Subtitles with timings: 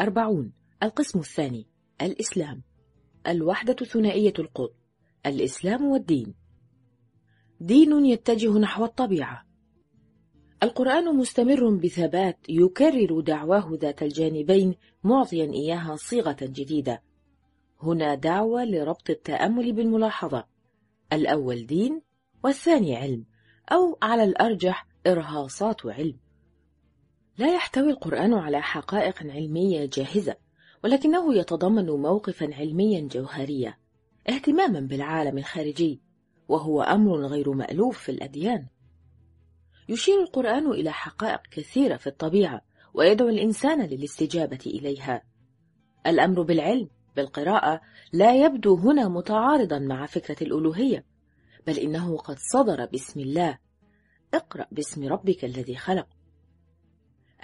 [0.00, 1.66] أربعون القسم الثاني
[2.02, 2.62] الإسلام.
[3.28, 4.74] الوحدة ثنائية القطب
[5.26, 6.34] الإسلام والدين.
[7.60, 9.46] دين يتجه نحو الطبيعة.
[10.62, 14.74] القرآن مستمر بثبات يكرر دعواه ذات الجانبين
[15.04, 17.02] معطيا إياها صيغة جديدة.
[17.82, 20.44] هنا دعوة لربط التأمل بالملاحظة.
[21.12, 22.02] الأول دين
[22.44, 23.24] والثاني علم
[23.72, 26.29] أو على الأرجح إرهاصات علم.
[27.38, 30.36] لا يحتوي القرآن على حقائق علمية جاهزة
[30.84, 33.76] ولكنه يتضمن موقفا علميا جوهريا
[34.28, 36.00] اهتماما بالعالم الخارجي
[36.48, 38.66] وهو أمر غير مألوف في الأديان.
[39.88, 42.60] يشير القرآن إلى حقائق كثيرة في الطبيعة
[42.94, 45.22] ويدعو الإنسان للاستجابة إليها.
[46.06, 47.80] الأمر بالعلم بالقراءة
[48.12, 51.04] لا يبدو هنا متعارضا مع فكرة الألوهية
[51.66, 53.58] بل إنه قد صدر باسم الله.
[54.34, 56.06] اقرأ باسم ربك الذي خلق.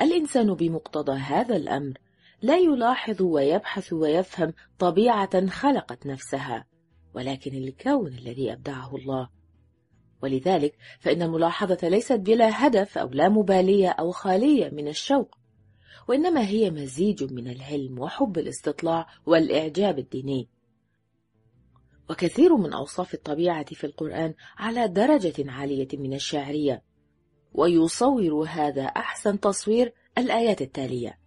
[0.01, 1.99] الإنسان بمقتضى هذا الأمر
[2.43, 6.67] لا يلاحظ ويبحث ويفهم طبيعة خلقت نفسها
[7.15, 9.29] ولكن الكون الذي أبدعه الله.
[10.23, 15.39] ولذلك فإن الملاحظة ليست بلا هدف أو لا مبالية أو خالية من الشوق
[16.09, 20.49] وإنما هي مزيج من العلم وحب الاستطلاع والإعجاب الديني.
[22.11, 26.83] وكثير من أوصاف الطبيعة في القرآن على درجة عالية من الشعرية
[27.57, 31.19] ويصور هذا أحسن تصوير الآيات التالية.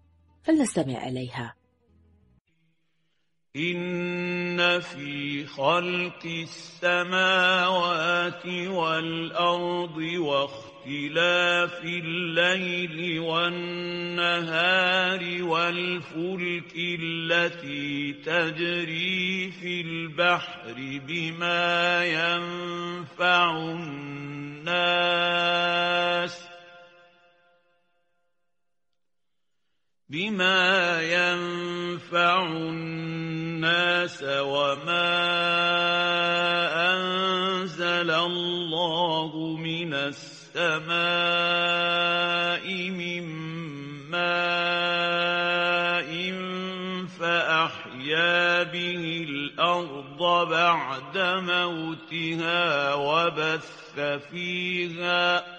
[0.43, 1.58] فلنستمع إليها.
[3.55, 6.25] إن في خلق
[6.83, 7.65] السماوات
[8.45, 14.43] والأرض واختلاف الليل والنهار
[15.43, 23.57] والفلك التي تجري في البحر بما ينفع
[24.69, 25.29] الناس
[30.09, 35.09] بما ينفع الناس وما
[36.93, 40.89] أنزل الله من السماء
[42.89, 43.25] من
[44.09, 44.49] ماء
[47.19, 53.99] فأحيا به الأرض بعد موتها وبث
[54.31, 55.58] فيها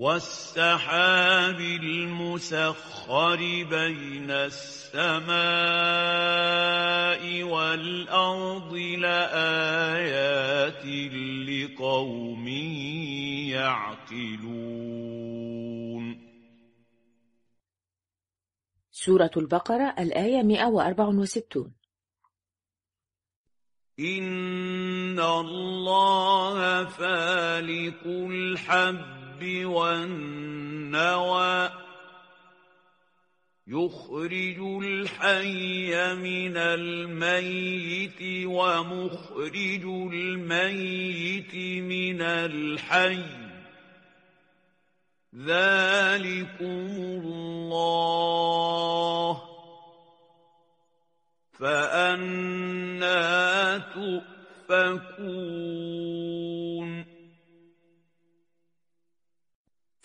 [0.00, 3.36] والسحاب المسخر
[3.70, 5.32] بين السماء
[7.42, 10.84] والأرض لآيات
[11.48, 12.48] لقوم
[13.52, 14.70] يعقلون.
[18.90, 21.72] سورة البقرة الآية 164
[24.00, 31.30] إن الله فالق الحب والنوى
[33.66, 43.22] يخرج الحي من الميت ومخرج الميت من الحي.
[45.36, 46.86] ذلكم
[47.24, 48.20] الله.
[51.52, 52.98] فأنا
[54.68, 56.29] تؤفكون.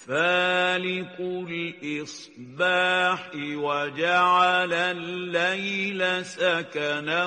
[0.08, 1.18] فالق
[1.50, 7.26] الإصباح وجعل الليل سكنا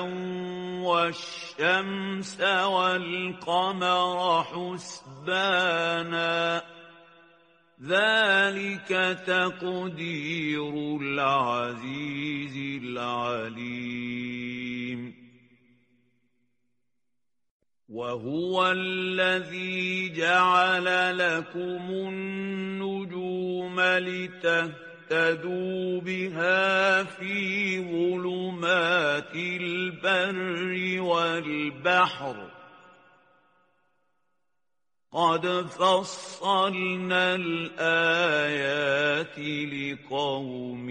[0.79, 6.63] والشمس والقمر حسبانا.
[7.83, 14.39] ذلك تقدير العزيز العليم.
[17.89, 24.81] وهو الذي جعل لكم النجوم لتهتدوا
[26.01, 32.49] بها في ظلمات البر والبحر.
[35.11, 38.59] قد فصلنا الآيات
[39.39, 40.89] لقوم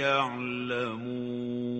[0.00, 1.79] يعلمون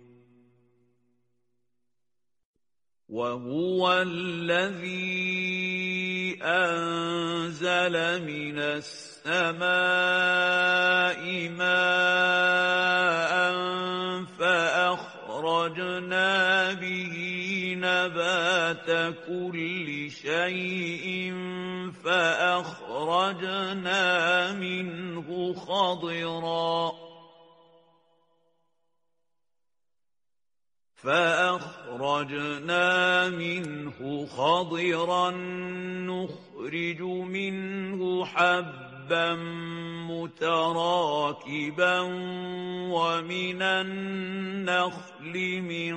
[3.11, 5.19] وهو الذي
[6.41, 9.59] أنزل من السماء
[11.59, 13.33] ماء
[14.39, 15.93] فأخرجنا
[16.73, 17.15] به
[17.77, 21.33] نبات كل شيء
[22.03, 23.41] فأخرجنا
[24.53, 27.00] منه خضراً.
[31.03, 32.89] فأخرجنا
[33.29, 35.31] منه خضرا
[36.05, 39.35] نخرج منه حبا
[40.09, 41.99] متراكبا
[42.91, 45.95] ومن النخل من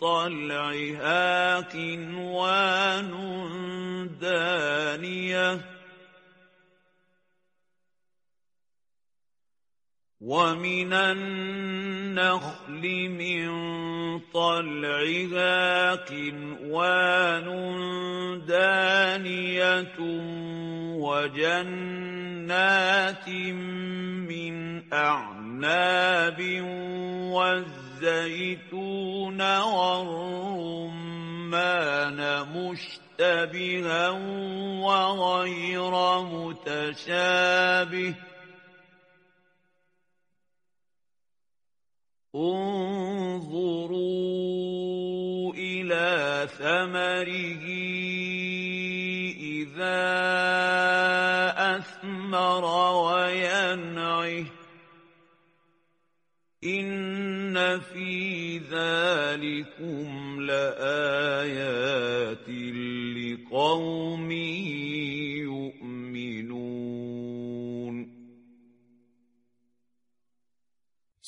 [0.00, 3.10] طلعها قنوان
[4.20, 5.73] دانية
[10.24, 13.48] ومن النخل من
[14.32, 17.46] طلعها قنوان
[18.48, 19.94] دانية
[21.44, 22.48] وجنات
[23.28, 26.40] من أعناب
[28.00, 31.00] والزيتون والرمان
[32.56, 34.10] مشتبها
[34.80, 38.14] وغير متشابه
[42.34, 43.94] انظروا
[45.54, 47.64] إلى ثمره
[49.40, 50.04] إذا
[51.76, 52.64] أثمر
[53.04, 54.44] وينعه.
[56.64, 61.54] إن في ذلكم لآيات
[63.16, 64.30] لقوم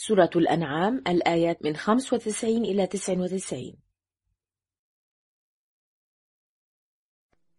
[0.06, 3.72] سورة الأنعام الآيات من 95 إلى 99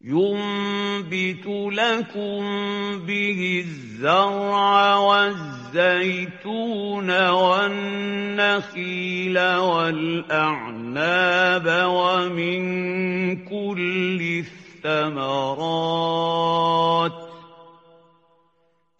[0.01, 2.39] ينبت لكم
[3.05, 6.29] به الزرع والزيتون
[7.29, 8.69] والنخيل
[9.57, 10.87] والأعناب
[11.87, 12.61] ومن
[13.45, 14.43] كل
[14.85, 15.67] الثمرات.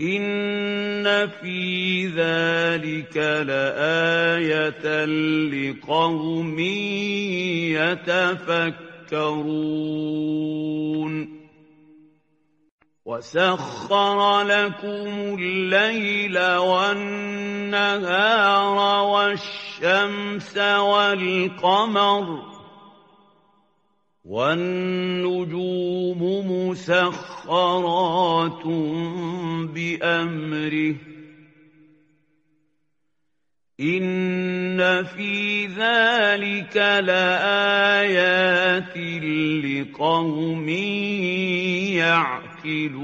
[0.01, 5.05] إن في ذلك لآية
[5.49, 6.59] لقوم
[7.73, 9.17] يتفكرون
[13.05, 17.97] وسخر لكم الليل والنهار
[19.03, 22.17] والشمس والقمر
[24.27, 26.19] والنجوم
[26.69, 28.65] مسخرات
[29.73, 30.95] بأمره.
[33.79, 38.97] إن في ذلك لآيات
[39.63, 40.69] لقوم
[41.95, 42.97] يعقلون.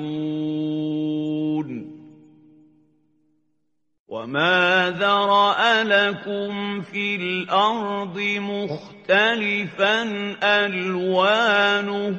[4.14, 10.02] وما ذرا لكم في الأرض مختلفا
[10.44, 12.16] الوانه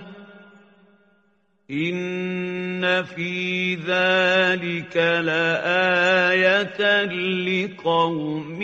[1.70, 7.04] ان في ذلك لايه
[7.46, 8.62] لقوم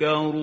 [0.00, 0.42] يذكرون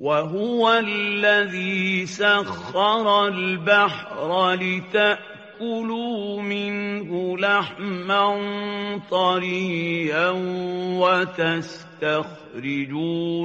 [0.00, 5.31] وهو الذي سخر البحر لتأ
[5.62, 8.26] كُلُوا مِنْهُ لَحْمًا
[9.10, 10.30] طَرِيًّا
[10.98, 12.26] وَتَسْتَخْرِجُوا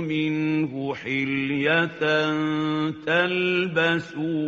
[0.01, 2.01] مِنْهُ حِلْيَةً
[3.05, 4.41] تَلْبَسُونَهَا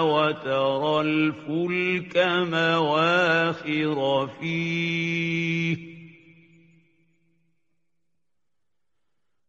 [0.00, 2.16] وَتَرَى الْفُلْكَ
[2.52, 5.95] مَوَاخِرَ فِيهِ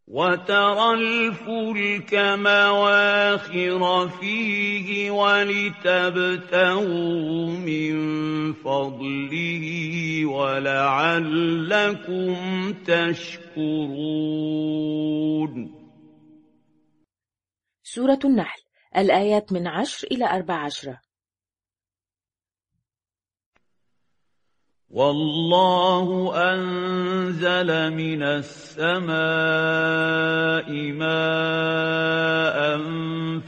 [0.08, 6.86] وترى الفلك مواخر فيه ولتبتغوا
[7.50, 12.36] من فضله ولعلكم
[12.74, 14.08] تشكرون.
[17.84, 18.62] سورة النحل
[18.98, 21.00] الآيات من عشر إلى أربع عشرة
[24.89, 29.12] والله أنزل من السماء
[30.91, 32.58] ماء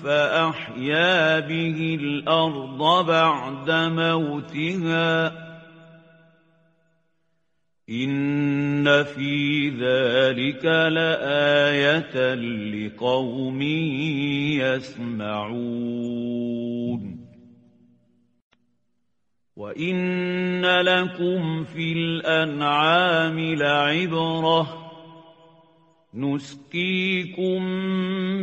[0.04, 5.28] فأحيا به الأرض بعد موتها.
[7.90, 13.62] إن في ذلك لآية لقوم
[15.22, 17.19] يسمعون.
[19.60, 24.68] وَإِنَّ لَكُمْ فِي الْأَنْعَامِ لَعِبْرَةً ۖ
[26.16, 27.64] نُّسْقِيكُم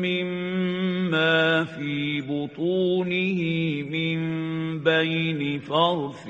[0.04, 3.40] مِّمَّا فِي بُطُونِهِ
[3.82, 4.18] مِن
[4.84, 6.26] بَيْنِ فَرْثٍ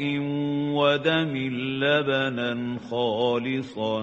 [0.78, 1.35] وَدَمٍ
[1.83, 3.97] لَّبَنًا خَالِصًا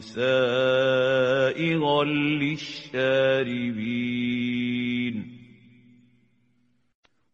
[0.00, 2.04] سَائِغًا
[2.40, 4.95] لِّلشَّارِبِينَ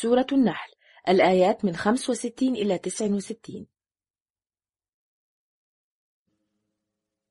[0.00, 0.72] سورة النحل
[1.08, 3.66] الآيات من 65 إلى 69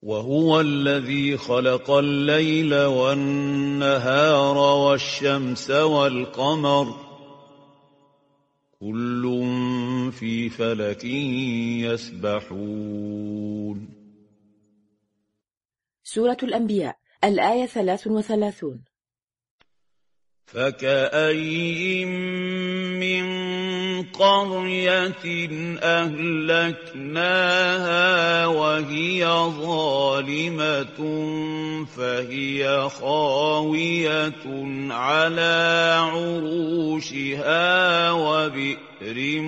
[0.02, 7.08] وهو الذي خلق الليل والنهار والشمس والقمر.
[8.80, 9.24] كل
[10.12, 11.06] في فلك
[12.26, 13.90] يسبحون.
[16.04, 18.97] سورة الأنبياء الآية 33
[20.48, 22.08] فَكَأَيِّن
[23.00, 23.26] مِّن
[24.16, 25.26] قَرْيَةٍ
[25.84, 27.36] أَهْلَكْنَاهَا
[28.48, 29.28] وَهِيَ
[29.60, 31.00] ظَالِمَةٌ
[31.86, 34.44] فَهِيَ خَاوِيَةٌ
[34.92, 37.68] عَلَىٰ عُرُوشِهَا
[38.12, 39.42] وَبِئْرٍ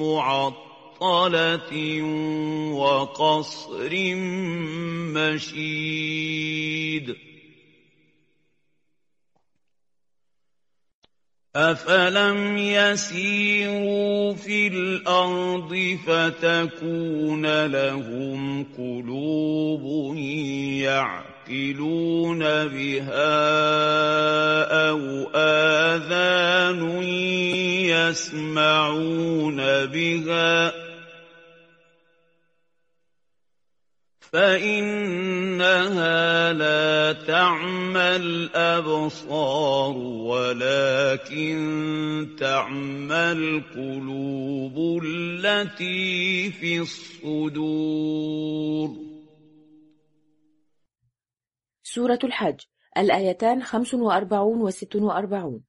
[0.00, 1.72] مُّعَطَّلَةٍ
[2.72, 3.92] وَقَصْرٍ
[5.12, 7.06] مَّشِيدٍ
[11.56, 20.16] أَفَلَمْ يَسِيرُوا فِي الْأَرْضِ فَتَكُونَ لَهُمْ قُلُوبٌ
[20.82, 22.38] يَعْقِلُونَ
[22.74, 23.38] بِهَا
[24.90, 25.00] أَوْ
[25.34, 27.02] آذَانٌ
[27.94, 29.56] يَسْمَعُونَ
[29.86, 30.74] بِهَا ۖ
[35.54, 39.96] فَإِنَّهَا لَا تَعْمَى الْأَبْصَارُ
[40.30, 41.56] وَلَٰكِن
[42.38, 48.10] تَعْمَى الْقُلُوبُ الَّتِي فِي الصُّدُورِ.
[51.82, 52.60] سورة الحج
[52.98, 55.64] الآيتان 45 و 46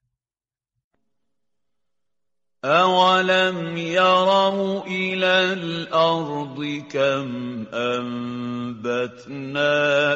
[2.65, 7.29] أَوَلَمْ يَرَوْا إِلَى الْأَرْضِ كَمْ
[7.74, 9.38] أَنبَتْنَا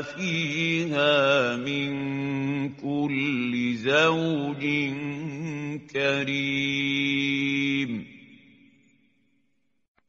[0.01, 1.89] فِيهَا مِن
[2.73, 4.63] كُلِّ زَوْجٍ
[5.93, 7.91] كَرِيمٍ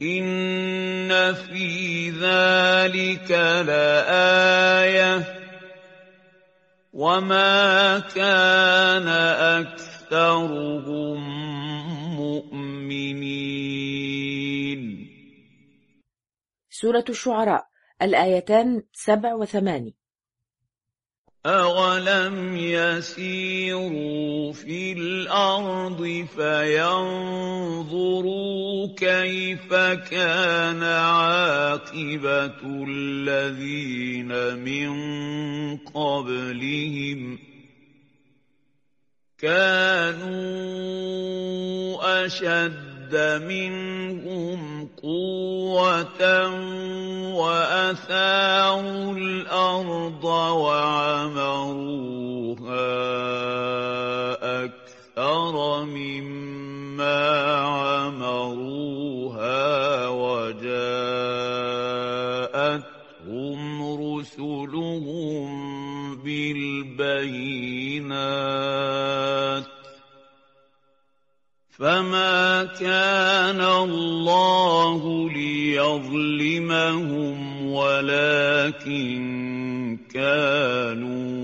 [0.02, 3.30] إِنَّ فِي ذَٰلِكَ
[3.68, 5.24] لَآيَةً ۖ
[6.92, 9.08] وَمَا كَانَ
[9.60, 11.39] أَكْثَرُهُم
[16.80, 17.66] سورة الشعراء
[18.02, 19.92] الآيتان سبع وثمان
[21.46, 26.88] أَوَلَمْ يَسِيرُوا فِي الْأَرْضِ فَيَنظُرُوا
[28.96, 29.74] كَيْفَ
[30.10, 34.32] كَانَ عَاقِبَةُ الَّذِينَ
[34.64, 34.90] مِن
[35.76, 37.40] قَبْلِهِمْ ۚ؟
[39.38, 40.40] كَانُوا
[42.26, 46.22] أَشَدَّ مِنْهُمْ قُوَّةً
[47.34, 52.19] وَأَثَارُوا الْأَرْضَ وَعَمَرُوهَا
[71.80, 76.56] فَمَا كَانَ اللَّهُ لِيَظْلِمَهُمْ
[77.72, 79.20] وَلَٰكِن
[80.12, 81.40] كَانُوا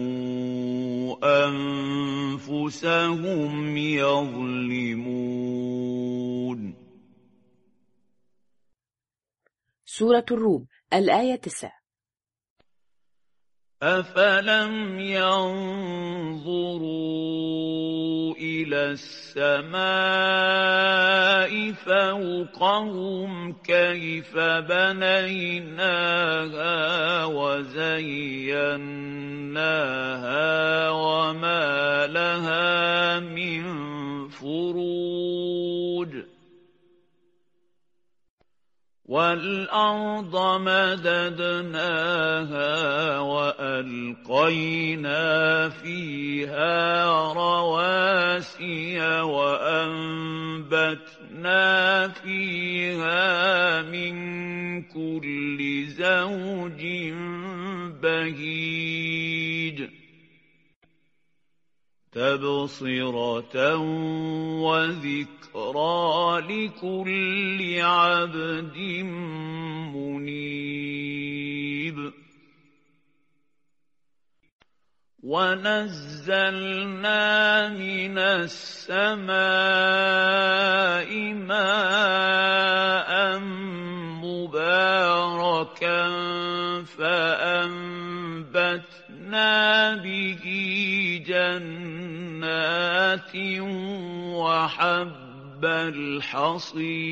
[1.49, 2.97] أَنفُسَهُمْ
[3.77, 5.17] يَظْلِمُونَ
[9.85, 11.73] سورة الروم الآية 9
[13.83, 16.37] أَفَلَمْ يَنظُرُوا
[18.41, 19.73] إِلَى السَّمَاءِ
[21.73, 24.39] فَوْقَهُمْ كَيْفَ
[24.69, 26.05] بَنَيْنَاهَا
[27.25, 28.51] وَزَيَّنَّاهَا
[30.91, 33.63] وَمَا لَهَا مِن
[34.29, 36.36] فُرُوجٍ
[39.07, 40.35] وَالْأَرْضَ
[40.67, 41.19] مَدَدْنَاهَا
[43.23, 45.19] وَأَلْقَيْنَا
[45.69, 50.49] فِيهَا رَوَاسِيَ وَأَنبَتْنَا
[52.09, 54.15] فِيهَا مِن
[54.83, 56.83] كُلِّ زَوْجٍ
[58.03, 59.79] بَهِيجٍ
[62.17, 63.77] تَبْصِرَةً
[64.65, 68.77] وَذِكْرَىٰ لِكُلِّ عَبْدٍ
[69.93, 71.99] مُّنِيبٍ.
[75.23, 77.23] وَنَزَّلْنَا
[77.69, 79.27] مِنَ السَّمَاءِ
[81.35, 83.39] مَاءً
[84.25, 86.01] مُّبَارَكًا
[86.85, 89.06] فَأَنبَتْنَا
[89.95, 90.45] بِهِ
[91.27, 92.57] جَنَّاتٍ
[94.37, 97.11] وَحَبَّ الْحَصِيدِ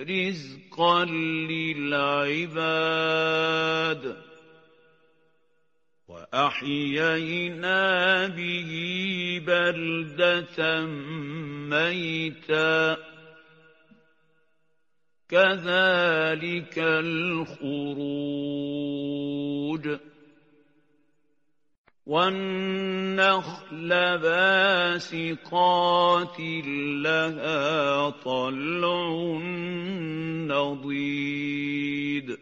[0.00, 1.04] رِزْقًا
[1.50, 2.54] لِّلْعِبَادِ
[4.14, 4.16] ۖ
[6.08, 7.82] وَأَحْيَيْنَا
[8.26, 8.70] بِهِ
[9.46, 10.86] بَلْدَةً
[11.70, 12.98] مَّيْتًا ۚ
[15.30, 17.60] كَذَٰلِكَ الْخُرُوجُ.
[22.06, 23.88] وَالنَّخْلَ
[24.18, 25.50] بَاسِقَاتٍ
[27.02, 29.38] لَّهَا طَلْعٌ
[30.50, 32.38] نَّضِيدٌ.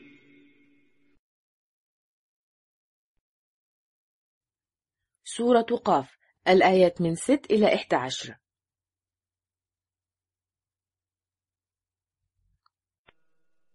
[5.24, 8.47] سورة قاف الآيات من 6 إلى 11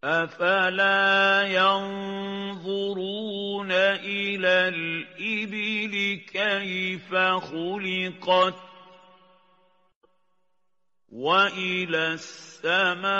[0.03, 2.91] أَفَلَا يَنظُرُونَ
[3.71, 8.55] إِلَى الْإِبِلِ كَيْفَ خُلِقَتْ
[11.11, 13.13] وَإِلَى السَّمَاءِ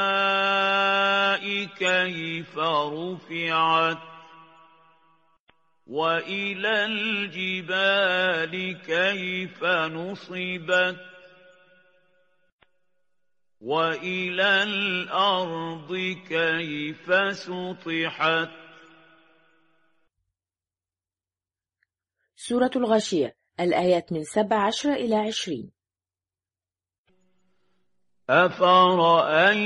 [1.64, 3.98] كَيْفَ رُفِعَتْ
[5.88, 11.13] وَإِلَى الْجِبَالِ كَيْفَ نُصِبَتْ
[13.64, 15.96] وَإِلَى الْأَرْضِ
[16.28, 18.50] كَيْفَ سُطِحَتْ
[22.36, 25.72] سورة الغاشية الآيات من 17 إلى 20
[28.30, 29.64] أَفَرَأَيْتُم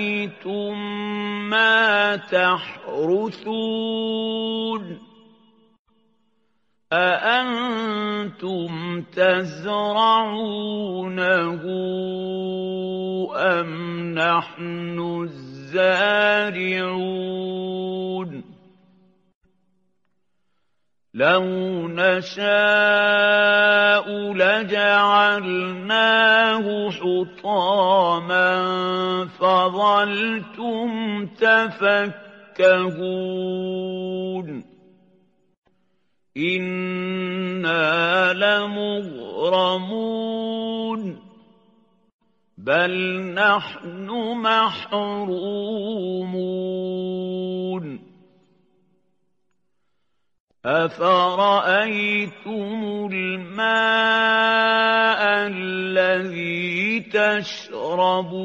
[1.50, 3.48] مَّا تَحْرُثُونَ
[6.93, 8.71] أَأَنتُمْ
[9.12, 9.63] تَزْرَعُونَهُ
[13.36, 13.69] أَمْ
[14.15, 16.47] نَحْنُ الزَّارِعُونَ
[21.13, 21.43] لَوْ
[21.88, 22.47] نَشَاءُ
[24.34, 25.58] لَجَعَلْنَاهُ
[26.91, 28.56] حُطَامًا
[29.39, 32.17] فَظَلْتُمْ تَفَكَّهُونَ
[36.38, 39.78] إِنَّا لَمُغْرَمُونَ
[42.58, 42.93] بَلْ
[43.34, 44.08] نَحْنُ
[44.41, 45.88] مَحْرُومُونَ
[50.65, 52.30] أَفَرَأَيْتُمُ
[53.13, 53.67] الْمَاءَ
[55.47, 58.38] الَّذِي تَشْرَبُونَ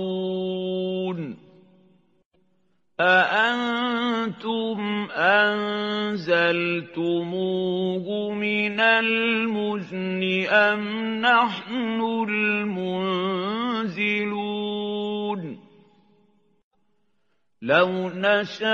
[3.03, 4.79] أَأَنتُمْ
[5.11, 6.47] أَنزَلْتُمُوهُ
[8.35, 10.81] مِنَ الْمُزْنِ أَمْ
[11.21, 13.33] نَحْنُ الْمُنزِلُونَ
[17.63, 18.73] لَوْ نَشَاءُ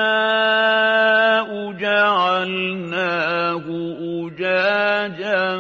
[1.73, 3.65] جَعَلْنَاهُ
[4.25, 5.57] أُجَاجًا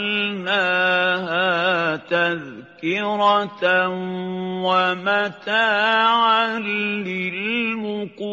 [1.97, 3.89] تَذْكِرَةً
[4.65, 8.33] وَمَتَاعًا لِّلْمُقْوِينَ.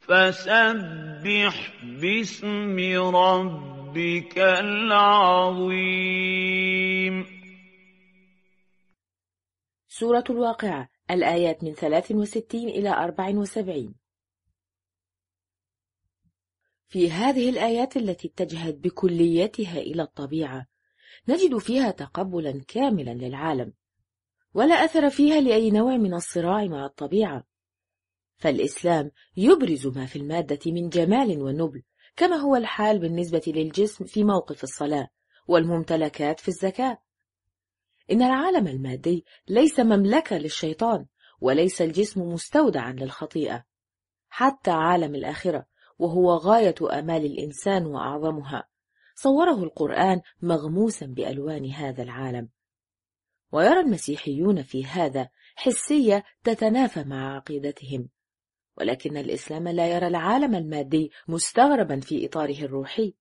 [0.00, 2.76] فَسَبِّحْ بِاسْمِ
[3.16, 5.84] رَبِّكَ الْعَظِيمِ.
[9.88, 14.03] سورة الواقعة الآيات من 63 إلى 74
[16.94, 20.66] في هذه الآيات التي اتجهت بكليتها إلى الطبيعة.
[21.28, 23.72] نجد فيها تقبلا كاملا للعالم
[24.54, 27.44] ولا أثر فيها لأي نوع من الصراع مع الطبيعة.
[28.36, 31.82] فالإسلام يبرز ما في المادة من جمال ونبل
[32.16, 35.08] كما هو الحال بالنسبة للجسم في موقف الصلاة
[35.46, 36.98] والممتلكات في الزكاة.
[38.10, 41.06] إن العالم المادي ليس مملكة للشيطان
[41.40, 43.64] وليس الجسم مستودعا للخطيئة.
[44.28, 48.68] حتى عالم الآخرة وهو غاية آمال الإنسان وأعظمها.
[49.14, 52.48] صوره القرآن مغموسا بألوان هذا العالم.
[53.52, 58.08] ويرى المسيحيون في هذا حسية تتنافى مع عقيدتهم.
[58.78, 63.14] ولكن الإسلام لا يرى العالم المادي مستغربا في إطاره الروحي.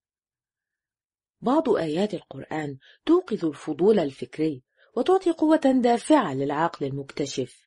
[1.42, 4.64] بعض آيات القرآن توقظ الفضول الفكري
[4.96, 7.62] وتعطي قوة دافعة للعقل المكتشف.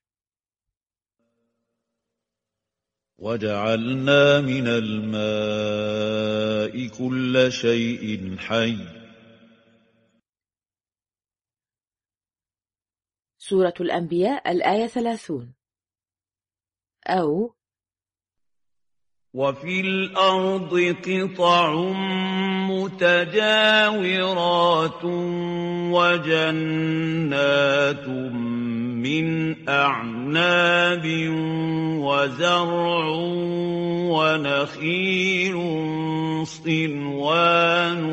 [3.18, 6.06] وجعلنا من الماء
[6.88, 8.76] كل شيء حي.
[13.38, 15.54] سورة الأنبياء الآية ثلاثون.
[17.06, 17.56] أو
[19.34, 21.74] وفي الأرض قطع
[22.70, 23.84] متجاورات
[25.94, 27.26] وجنات
[29.06, 31.04] من أعناب
[32.02, 33.06] وزرع
[34.10, 35.56] ونخيل
[36.46, 38.04] صنوان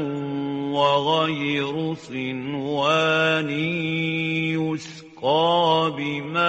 [0.73, 3.49] وغير صنوان
[4.59, 6.43] يسقى بماء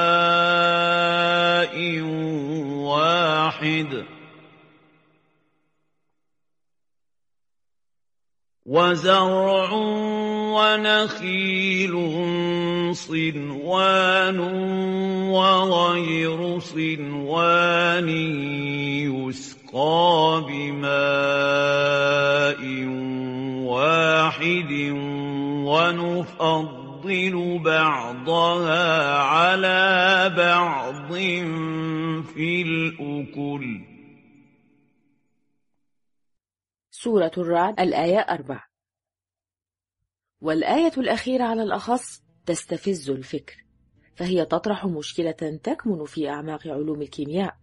[2.85, 4.05] واحد
[8.67, 9.71] وزرع
[10.55, 11.95] ونخيل
[12.95, 14.39] صنوان
[15.31, 18.09] وغير صنوان
[19.11, 21.75] يسقى بماء
[23.67, 24.73] واحد
[25.67, 29.83] ونفضل بعضها على
[30.37, 31.13] بعض
[32.35, 33.67] في الأكل.
[36.91, 38.74] سورة الرعد الآية أربع
[40.45, 43.65] والآية الأخيرة على الأخص تستفز الفكر
[44.15, 47.57] فهي تطرح مشكلة تكمن في أعماق علوم الكيمياء.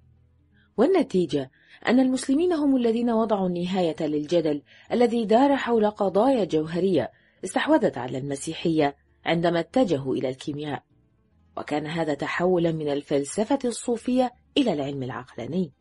[0.78, 1.52] والنتيجة
[1.88, 7.12] أن المسلمين هم الذين وضعوا النهاية للجدل الذي دار حول قضايا جوهرية
[7.46, 10.84] استحوذت على المسيحية عندما اتجهوا إلى الكيمياء.
[11.58, 15.72] وكان هذا تحولا من الفلسفة الصوفية إلى العلم العقلاني.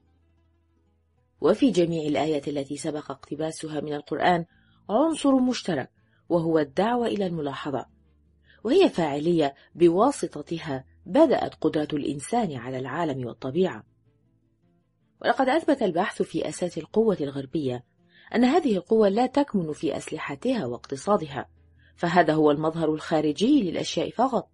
[1.41, 4.45] وفي جميع الآيات التي سبق اقتباسها من القرآن
[4.91, 6.00] عنصر مشترك
[6.31, 7.87] وهو الدعوة إلى الملاحظة.
[8.64, 13.85] وهي فاعلية بواسطتها بدأت قدرة الإنسان على العالم والطبيعة.
[15.23, 17.85] ولقد أثبت البحث في أساس القوة الغربية
[18.35, 21.49] أن هذه القوة لا تكمن في أسلحتها واقتصادها
[21.97, 24.49] فهذا هو المظهر الخارجي للأشياء فقط.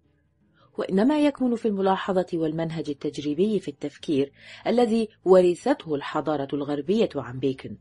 [0.77, 4.31] وإنما يكمن في الملاحظة والمنهج التجريبي في التفكير
[4.67, 7.77] الذي ورثته الحضارة الغربية عن بيكن.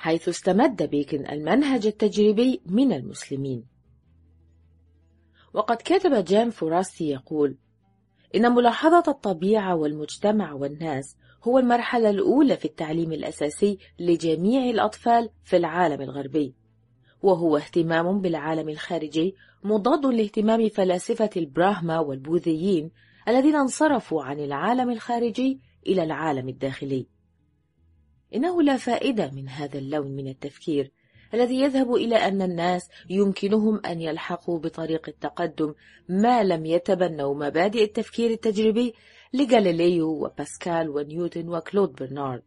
[0.00, 3.64] حيث استمد بيكن المنهج التجريبي من المسلمين.
[5.54, 7.56] وقد كتب جان فوراستي يقول
[8.34, 16.00] إن ملاحظة الطبيعة والمجتمع والناس هو المرحلة الأولى في التعليم الأساسي لجميع الأطفال في العالم
[16.02, 16.54] الغربي
[17.22, 19.34] وهو اهتمام بالعالم الخارجي
[19.64, 22.90] مضاد لاهتمام فلاسفة البراهما والبوذيين
[23.28, 27.19] الذين انصرفوا عن العالم الخارجي إلى العالم الداخلي.
[28.34, 30.92] إنه لا فائدة من هذا اللون من التفكير
[31.34, 35.74] الذي يذهب إلى أن الناس يمكنهم أن يلحقوا بطريق التقدم
[36.08, 38.94] ما لم يتبنوا مبادئ التفكير التجريبي
[39.34, 42.42] لغاليليو وباسكال ونيوتن وكلود برنارد.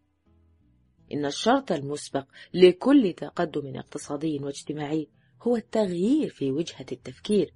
[1.13, 5.09] إن الشرط المسبق لكل تقدم اقتصادي واجتماعي
[5.41, 7.53] هو التغيير في وجهة التفكير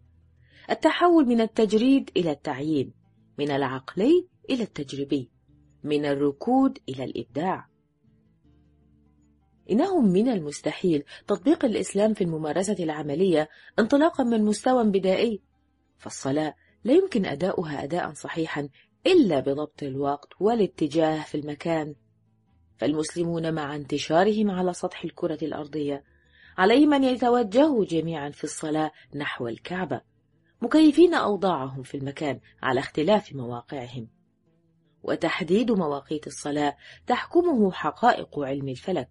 [0.69, 2.93] التحول من التجريد إلى التعيين
[3.37, 5.29] من العقلي إلى التجريبي
[5.83, 7.67] من الركود إلى الإبداع.
[9.71, 13.49] إنه من المستحيل تطبيق الإسلام في الممارسة العملية
[13.79, 15.41] انطلاقا من مستوى بدائي
[15.97, 18.69] فالصلاة لا يمكن أداؤها أداء صحيحا
[19.07, 21.95] إلا بضبط الوقت والاتجاه في المكان.
[22.77, 26.03] فالمسلمون مع انتشارهم على سطح الكرة الأرضية
[26.57, 30.01] عليهم أن يتوجهوا جميعا في الصلاة نحو الكعبة
[30.61, 34.07] مكيفين أوضاعهم في المكان على اختلاف مواقعهم.
[35.03, 36.77] وتحديد مواقيت الصلاة
[37.07, 39.09] تحكمه حقائق علم الفلك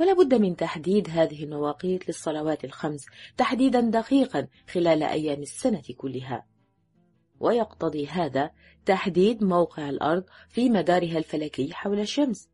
[0.00, 3.06] ولا بد من تحديد هذه المواقيت للصلوات الخمس
[3.36, 6.46] تحديدا دقيقا خلال أيام السنة كلها.
[7.40, 8.50] ويقتضي هذا
[8.86, 12.50] تحديد موقع الأرض في مدارها الفلكي حول الشمس.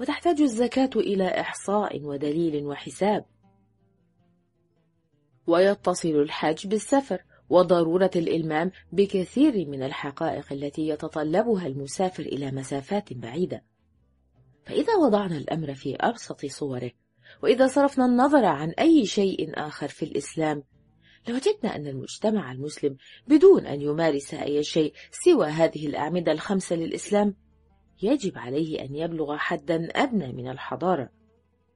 [0.00, 3.24] وتحتاج الزكاة إلى إحصاء ودليل وحساب.
[5.46, 13.73] ويتصل الحج بالسفر وضرورة الإلمام بكثير من الحقائق التي يتطلبها المسافر إلى مسافات بعيدة.
[14.66, 16.90] فإذا وضعنا الأمر في أبسط صوره
[17.42, 20.62] وإذا صرفنا النظر عن أي شيء آخر في الإسلام
[21.28, 22.96] لوجدنا أن المجتمع المسلم
[23.28, 27.34] بدون أن يمارس أي شيء سوى هذه الأعمدة الخمسة للإسلام
[28.02, 31.10] يجب عليه أن يبلغ حدا أدنى من الحضارة.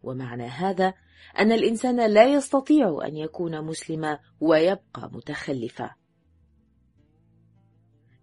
[0.02, 0.94] ومعنى هذا
[1.38, 5.94] أن الإنسان لا يستطيع أن يكون مسلما ويبقى متخلفا.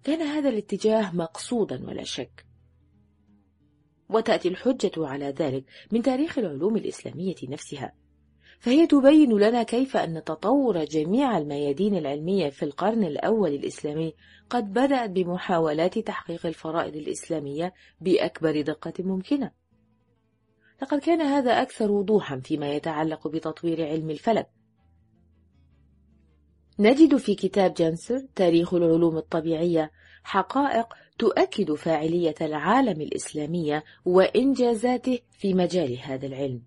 [0.04, 2.45] كان هذا الاتجاه مقصودا ولا شك.
[4.10, 7.94] وتأتي الحجة على ذلك من تاريخ العلوم الإسلامية نفسها.
[8.60, 14.14] فهي تبين لنا كيف أن تطور جميع الميادين العلمية في القرن الأول الإسلامي
[14.50, 19.52] قد بدأت بمحاولات تحقيق الفرائض الإسلامية بأكبر دقة ممكنة.
[20.82, 24.50] لقد كان هذا أكثر وضوحا فيما يتعلق بتطوير علم الفلك.
[26.80, 29.92] نجد في كتاب جنسر تاريخ العلوم الطبيعية
[30.24, 36.62] حقائق تؤكد فاعلية العالم الإسلامية وإنجازاته في مجال هذا العلم.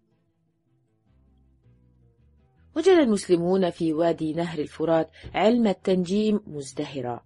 [2.77, 7.25] وجد المسلمون في وادي نهر الفرات علم التنجيم مزدهرا،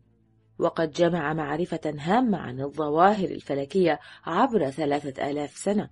[0.58, 5.90] وقد جمع معرفة هامة عن الظواهر الفلكية عبر ثلاثة آلاف سنة.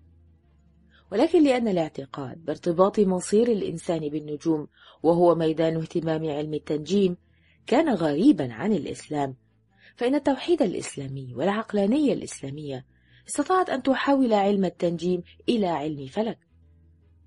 [1.12, 4.68] ولكن لأن الاعتقاد بارتباط مصير الإنسان بالنجوم
[5.02, 7.16] وهو ميدان اهتمام علم التنجيم
[7.66, 9.36] كان غريبا عن الإسلام
[10.00, 12.86] فإن التوحيد الإسلامي والعقلانية الإسلامية
[13.28, 16.38] استطاعت أن تحول علم التنجيم إلى علم الفلك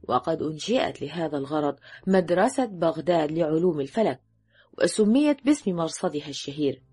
[0.03, 1.75] وقد أنشئت لهذا الغرض
[2.07, 4.21] مدرسة بغداد لعلوم الفلك
[4.83, 6.83] وسميت باسم مرصدها الشهير.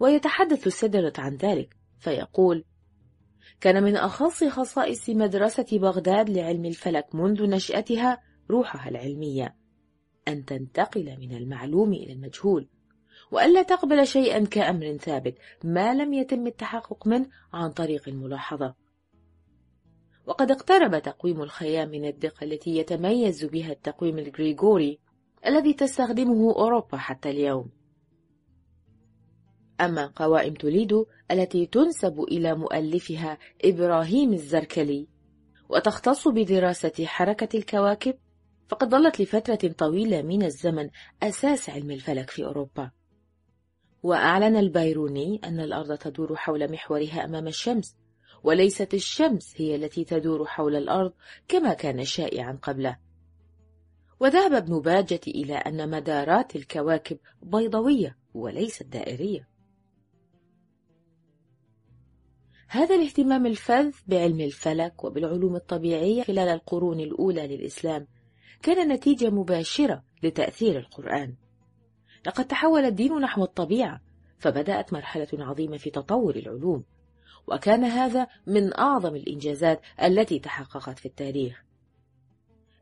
[0.00, 2.64] ويتحدث السدرة عن ذلك فيقول
[3.60, 9.56] كان من أخص خصائص مدرسة بغداد لعلم الفلك منذ نشأتها روحها العلمية
[10.28, 12.68] أن تنتقل من المعلوم إلى المجهول
[13.32, 18.74] وألا تقبل شيئا كأمر ثابت ما لم يتم التحقق منه عن طريق الملاحظة.
[20.26, 24.98] وقد اقترب تقويم الخيام من الدقة التي يتميز بها التقويم الغريغوري
[25.46, 27.70] الذي تستخدمه أوروبا حتى اليوم.
[29.80, 35.08] أما قوائم توليدو التي تنسب إلى مؤلفها إبراهيم الزركلي
[35.68, 38.14] وتختص بدراسة حركة الكواكب
[38.68, 40.90] فقد ظلت لفترة طويلة من الزمن
[41.22, 42.90] أساس علم الفلك في أوروبا.
[44.02, 47.96] وأعلن البايروني أن الأرض تدور حول محورها أمام الشمس
[48.42, 51.12] وليست الشمس هي التي تدور حول الأرض
[51.48, 52.98] كما كان شائعا قبله.
[54.20, 59.48] وذهب ابن باجة إلى أن مدارات الكواكب بيضوية وليست دائرية.
[62.68, 68.06] هذا الاهتمام الفذ بعلم الفلك وبالعلوم الطبيعية خلال القرون الأولى للإسلام
[68.62, 71.34] كان نتيجة مباشرة لتأثير القرآن.
[72.26, 74.00] لقد تحول الدين نحو الطبيعة
[74.38, 76.84] فبدأت مرحلة عظيمة في تطور العلوم
[77.46, 81.64] وكان هذا من أعظم الإنجازات التي تحققت في التاريخ.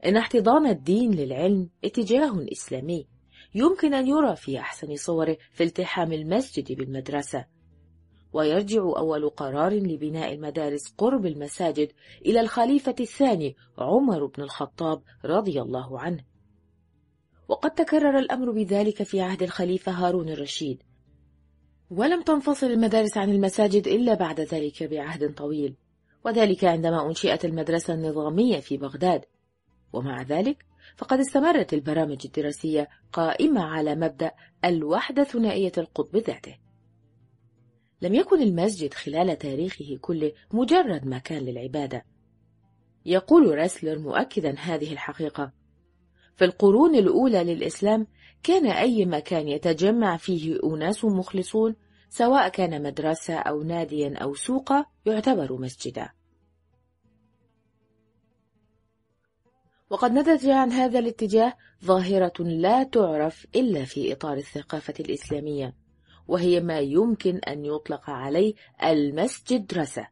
[0.07, 3.07] إن احتضان الدين للعلم اتجاه إسلامي
[3.55, 7.47] يمكن أن يرى في أحسن صوره في التحام المسجد بالمدرسة
[8.33, 11.93] ويرجع أول قرار لبناء المدارس قرب المساجد
[12.27, 16.30] إلى الخليفة الثاني عمر بن الخطاب رضي الله عنه.
[17.51, 20.83] وقد تكرر الأمر بذلك في عهد الخليفة هارون الرشيد.
[21.91, 25.77] ولم تنفصل المدارس عن المساجد إلا بعد ذلك بعهد طويل
[26.25, 29.25] وذلك عندما أنشئت المدرسة النظامية في بغداد.
[29.93, 30.65] ومع ذلك
[30.97, 34.31] فقد استمرت البرامج الدراسية قائمة على مبدأ
[34.65, 36.59] الوحدة ثنائية القطب ذاته
[38.03, 42.05] لم يكن المسجد خلال تاريخه كله مجرد مكان للعبادة.
[43.07, 45.60] يقول راسلر مؤكدا هذه الحقيقة
[46.41, 48.07] في القرون الأولى للإسلام
[48.43, 51.77] كان أي مكان يتجمع فيه أناس مخلصون
[52.09, 56.11] سواء كان مدرسة أو ناديا أو سوقا يعتبر مسجدا.
[59.91, 61.53] وقد نتج عن هذا الاتجاه
[61.85, 65.77] ظاهرة لا تعرف إلا في إطار الثقافة الإسلامية
[66.29, 70.09] وهي ما يمكن أن يطلق عليه المسجد رسة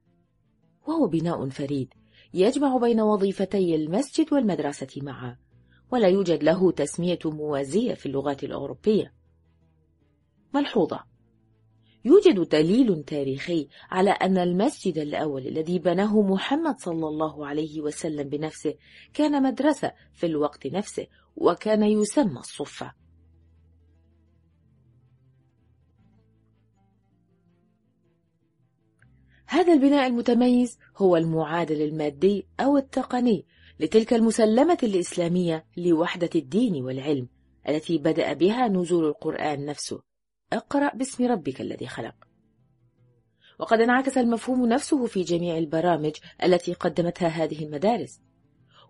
[0.86, 1.94] وهو بناء فريد
[2.34, 5.47] يجمع بين وظيفتي المسجد والمدرسة معا.
[5.90, 9.14] ولا يوجد له تسمية موازية في اللغات الأوروبية.
[10.54, 11.04] ملحوظة.
[12.04, 18.74] يوجد دليل تاريخي على أن المسجد الأول الذي بناه محمد صلى الله عليه وسلم بنفسه
[19.14, 22.92] كان مدرسة في الوقت نفسه وكان يسمى الصفة.
[29.46, 33.46] هذا البناء المتميز هو المعادل المادي أو التقني
[33.80, 37.28] لتلك المسلمة الإسلامية لوحدة الدين والعلم
[37.68, 40.02] التي بدأ بها نزول القرآن نفسه.
[40.52, 42.14] اقرأ باسم ربك الذي خلق.
[43.58, 46.12] وقد انعكس المفهوم نفسه في جميع البرامج
[46.44, 48.20] التي قدمتها هذه المدارس.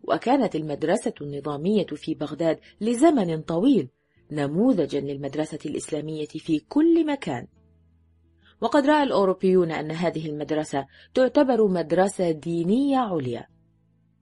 [0.02, 3.88] وكانت المدرسة النظامية في بغداد لزمن طويل
[4.30, 7.46] نموذجا للمدرسة الإسلامية في كل مكان.
[8.60, 13.57] وقد رأى الأوروبيون أن هذه المدرسة تعتبر مدرسة دينية عليا.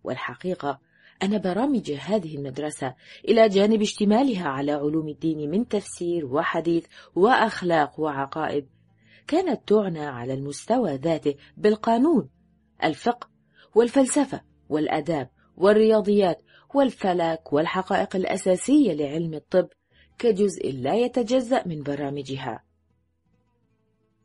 [0.07, 0.81] والحقيقة
[1.23, 2.95] أن برامج هذه المدرسة
[3.29, 8.69] إلى جانب اشتمالها على علوم الدين من تفسير وحديث وأخلاق وعقائد
[9.27, 12.29] كانت تعنى على المستوى ذاته بالقانون
[12.85, 13.29] الفقه
[13.75, 16.42] والفلسفة والأداب والرياضيات
[16.75, 19.69] والفلك والحقائق الأساسية لعلم الطب
[20.19, 22.64] كجزء لا يتجزأ من برامجها.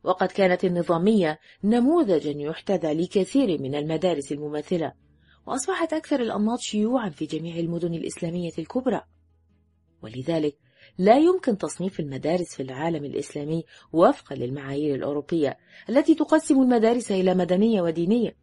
[0.04, 4.94] وقد كانت النظامية نموذجا يحتذى لكثير من المدارس المماثلة
[5.46, 9.02] وأصبحت أكثر الأنماط شيوعا في جميع المدن الإسلامية الكبرى.
[10.04, 10.58] ولذلك
[10.98, 15.58] لا يمكن تصنيف المدارس في العالم الإسلامي وفقا للمعايير الأوروبية
[15.90, 18.36] التي تقسم المدارس إلى مدنية ودينية.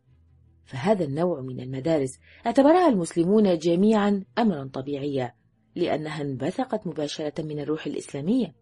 [0.64, 5.34] فهذا النوع من المدارس اعتبرها المسلمون جميعا أمرا طبيعيا
[5.76, 8.54] لأنها انبثقت مباشرة من الروح الإسلامية.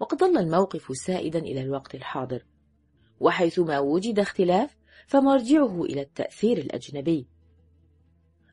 [0.00, 2.44] وقد ظل الموقف سائدا إلى الوقت الحاضر
[3.20, 4.77] وحيثما وجد اختلاف
[5.08, 7.26] فمرجعه إلى التأثير الأجنبي.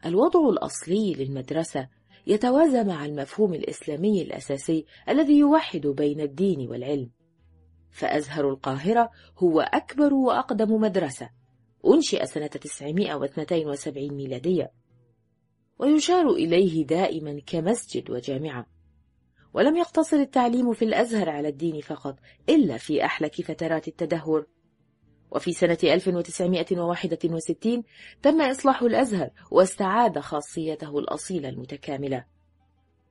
[0.06, 1.90] الوضع الأصلي للمدرسة
[2.28, 7.10] يتوازى مع المفهوم الإسلامي الأساسي الذي يوحد بين الدين والعلم.
[7.92, 11.30] فأزهر القاهرة هو أكبر وأقدم مدرسة
[11.86, 14.72] أنشئ سنة 972 ميلادية.
[15.80, 18.66] ويشار إليه دائما كمسجد وجامعة.
[19.54, 24.48] ولم يقتصر التعليم في الأزهر على الدين فقط إلا في أحلك فترات التدهور.
[25.32, 27.84] وفي سنة 1961
[28.22, 32.26] تم إصلاح الأزهر واستعاد خاصيته الأصيلة المتكاملة.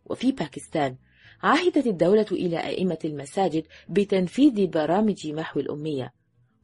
[0.07, 0.97] وفي باكستان
[1.43, 6.13] عهدت الدولة إلى أئمة المساجد بتنفيذ برامج محو الأمية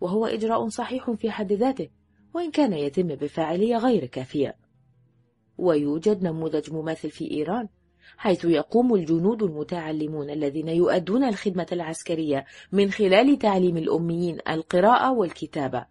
[0.01, 1.89] وهو إجراء صحيح في حد ذاته
[2.35, 4.57] وإن كان يتم بفاعلية غير كافية.
[5.59, 7.69] ويوجد نموذج مماثل في إيران
[8.17, 15.87] حيث يقوم الجنود المتعلمون الذين يؤدون الخدمة العسكرية من خلال تعليم الأميين القراءة والكتابة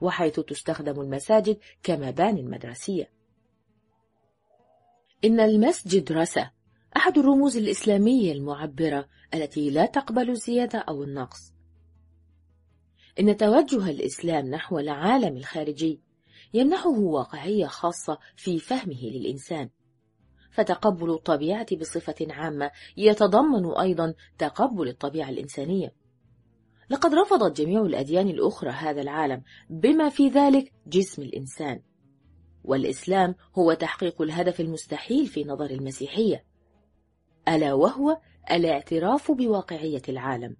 [0.00, 3.10] وحيث تستخدم المساجد كمباني مدرسية.
[5.24, 6.46] إن المسجد رسى
[6.96, 11.52] أحد الرموز الإسلامية المعبرة التي لا تقبل الزيادة أو النقص.
[13.20, 16.00] إن توجه الإسلام نحو العالم الخارجي
[16.54, 19.70] يمنحه واقعية خاصة في فهمه للإنسان.
[20.56, 25.94] فتقبل الطبيعة بصفة عامة يتضمن أيضا تقبل الطبيعة الإنسانية.
[26.90, 31.82] لقد رفضت جميع الأديان الأخرى هذا العالم بما في ذلك جسم الإنسان.
[32.64, 36.44] والإسلام هو تحقيق الهدف المستحيل في نظر المسيحية.
[37.48, 38.18] ألا وهو
[38.50, 40.56] الاعتراف بواقعية العالم.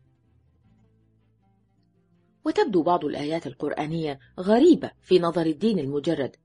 [2.45, 6.37] وتبدو بعض الآيات القرآنية غريبة في نظر الدين المجرد.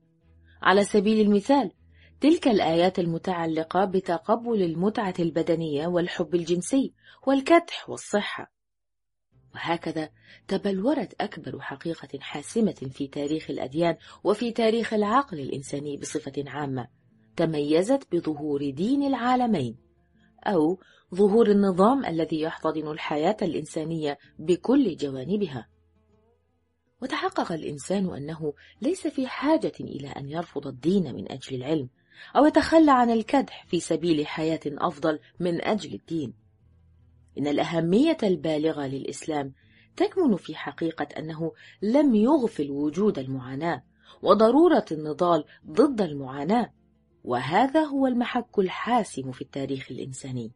[0.62, 1.72] على سبيل المثال
[2.22, 6.92] تلك الآيات المتعلقة بتقبل المتعة البدنية والحب الجنسي
[7.26, 8.52] والكدح والصحة.
[9.54, 10.10] وهكذا
[10.48, 16.88] تبلورت أكبر حقيقة حاسمة في تاريخ الأديان وفي تاريخ العقل الإنساني بصفة عامة
[17.36, 19.76] تميزت بظهور دين العالمين
[20.46, 20.78] أو
[21.14, 25.68] ظهور النظام الذي يحتضن الحياة الإنسانية بكل جوانبها.
[27.02, 28.52] وتحقق الإنسان أنه
[28.82, 31.88] ليس في حاجة إلى أن يرفض الدين من أجل العلم
[32.36, 36.34] أو يتخلى عن الكدح في سبيل حياة أفضل من أجل الدين.
[37.38, 39.52] إن الأهمية البالغة للإسلام
[39.96, 41.52] تكمن في حقيقة أنه
[41.82, 43.82] لم يغفل وجود المعاناة
[44.22, 46.72] وضرورة النضال ضد المعاناة
[47.24, 50.52] وهذا هو المحك الحاسم في التاريخ الإنساني.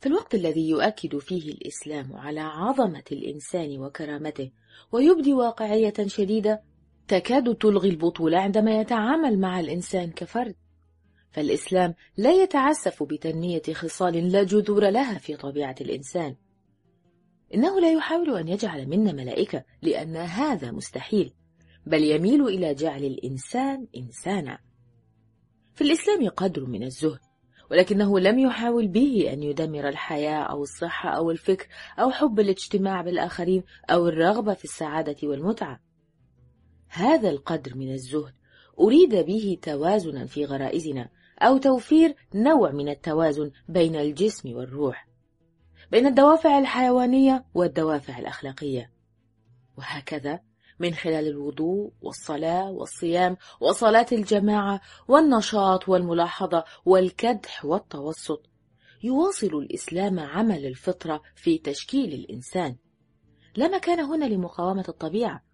[0.00, 4.50] في الوقت الذي يؤكد فيه الإسلام على عظمة الإنسان وكرامته
[4.92, 6.62] ويبدي واقعية شديدة
[7.08, 10.54] تكاد تلغي البطولة عندما يتعامل مع الإنسان كفرد.
[11.30, 16.36] فالإسلام لا يتعسف بتنمية خصال لا جذور لها في طبيعة الإنسان.
[17.54, 21.32] إنه لا يحاول أن يجعل منا ملائكة لأن هذا مستحيل
[21.86, 24.58] بل يميل إلى جعل الإنسان إنسانا.
[25.74, 27.20] في الإسلام قدر من الزهد
[27.70, 31.66] ولكنه لم يحاول به أن يدمر الحياة أو الصحة أو الفكر
[31.98, 35.87] أو حب الاجتماع بالآخرين أو الرغبة في السعادة والمتعة.
[36.88, 38.32] هذا القدر من الزهد.
[38.80, 41.08] أريد به توازنا في غرائزنا
[41.38, 45.08] أو توفير نوع من التوازن بين الجسم والروح
[45.90, 48.90] بين الدوافع الحيوانية والدوافع الأخلاقية.
[49.78, 50.40] وهكذا
[50.78, 58.46] من خلال الوضوء والصلاة والصيام وصلاة الجماعة والنشاط والملاحظة والكدح والتوسط
[59.02, 62.76] يواصل الإسلام عمل الفطرة في تشكيل الإنسان.
[63.56, 65.47] لا مكان هنا لمقاومة الطبيعة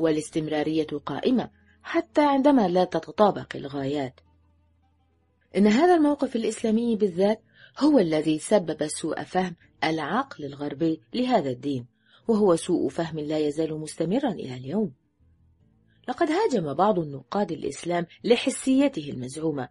[0.00, 1.50] والاستمرارية قائمة
[1.82, 4.20] حتى عندما لا تتطابق الغايات.
[5.56, 7.42] إن هذا الموقف الإسلامي بالذات
[7.78, 11.86] هو الذي سبب سوء فهم العقل الغربي لهذا الدين
[12.28, 14.92] وهو سوء فهم لا يزال مستمرا إلى اليوم.
[16.08, 19.68] لقد هاجم بعض النقاد الإسلام لحسيته المزعومة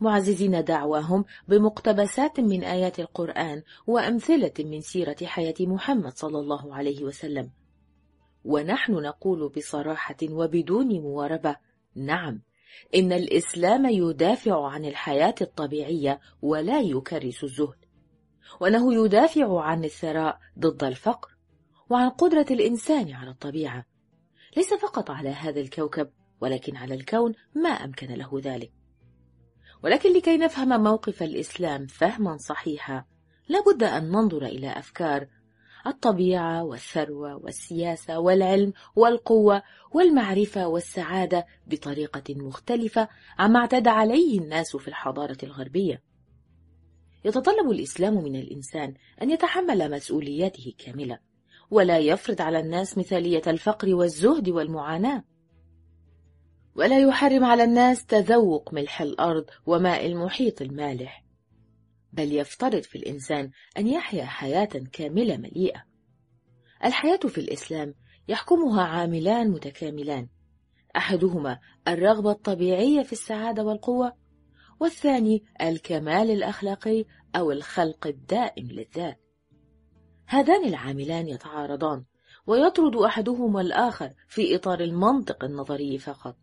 [0.00, 7.50] معززين دعواهم بمقتبسات من آيات القرآن وأمثلة من سيرة حياة محمد صلى الله عليه وسلم.
[8.44, 11.56] ونحن نقول بصراحة وبدون مواربة
[11.94, 12.42] نعم
[12.94, 17.84] إن الإسلام يدافع عن الحياة الطبيعية ولا يكرس الزهد.
[18.60, 21.36] وأنه يدافع عن الثراء ضد الفقر
[21.90, 23.84] وعن قدرة الإنسان على الطبيعة.
[24.56, 28.72] ليس فقط على هذا الكوكب ولكن على الكون ما أمكن له ذلك.
[29.84, 33.04] ولكن لكي نفهم موقف الإسلام فهما صحيحا
[33.48, 35.26] لابد أن ننظر إلى أفكار
[35.86, 39.62] الطبيعة والثروة والسياسة والعلم والقوة
[39.92, 43.08] والمعرفة والسعادة بطريقة مختلفة
[43.38, 46.02] عما اعتاد عليه الناس في الحضارة الغربية.
[47.24, 51.18] يتطلب الإسلام من الإنسان أن يتحمل مسؤولياته كاملة،
[51.70, 55.24] ولا يفرض على الناس مثالية الفقر والزهد والمعاناة.
[56.74, 61.21] ولا يحرم على الناس تذوق ملح الأرض وماء المحيط المالح.
[62.12, 65.84] بل يفترض في الإنسان أن يحيا حياة كاملة مليئة.
[66.84, 67.94] الحياة في الإسلام
[68.28, 70.28] يحكمها عاملان متكاملان،
[70.96, 71.58] أحدهما
[71.88, 74.12] الرغبة الطبيعية في السعادة والقوة،
[74.80, 77.04] والثاني الكمال الأخلاقي
[77.36, 79.20] أو الخلق الدائم للذات.
[80.26, 82.04] هذان العاملان يتعارضان،
[82.46, 86.36] ويطرد أحدهما الآخر في إطار المنطق النظري فقط.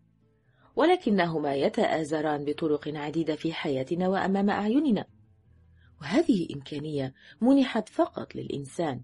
[0.75, 5.05] ولكنهما يتآزران بطرق عديدة في حياتنا وأمام أعيننا.
[6.01, 9.01] وهذه إمكانية منحت فقط للإنسان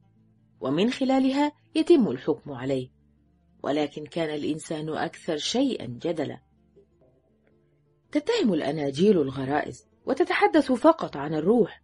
[0.60, 2.90] ومن خلالها يتم الحكم عليه
[3.64, 6.40] ولكن كان الإنسان أكثر شيئا جدلا.
[8.12, 11.82] تتهم الأناجيل الغرائز وتتحدث فقط عن الروح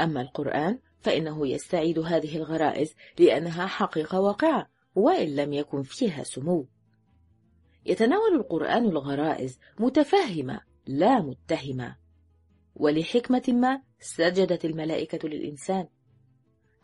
[0.00, 6.66] أما القرآن فإنه يستعيد هذه الغرائز لأنها حقيقة واقعة وإن لم يكن فيها سمو.
[7.86, 11.96] يتناول القرآن الغرائز متفهمة لا متهمة
[12.74, 15.88] ولحكمة ما سجدت الملائكة للإنسان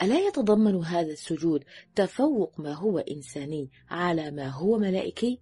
[0.03, 5.41] ألا يتضمن هذا السجود تفوق ما هو إنساني على ما هو ملائكي؟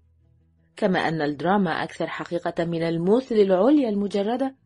[0.77, 4.57] كما أن الدراما أكثر حقيقة من المثل العليا المجردة؟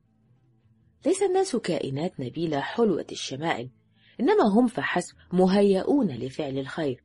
[1.07, 3.71] ليس الناس كائنات نبيلة حلوة الشمائل
[4.21, 7.05] إنما هم فحسب مهيئون لفعل الخير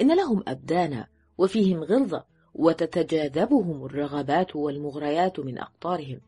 [0.00, 1.06] إن لهم أبدانا
[1.38, 6.20] وفيهم غلظة وتتجاذبهم الرغبات والمغريات من أقطارهم